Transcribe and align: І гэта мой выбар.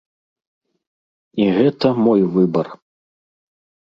І 1.43 1.45
гэта 1.57 1.87
мой 2.07 2.21
выбар. 2.37 2.67